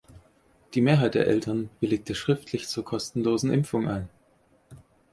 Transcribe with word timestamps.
Die 0.73 0.81
Mehrheit 0.81 1.13
der 1.13 1.27
Eltern 1.27 1.69
willigte 1.79 2.15
schriftlich 2.15 2.67
zur 2.67 2.83
kostenlosen 2.83 3.53
Impfung 3.53 3.87
ein. 3.87 4.09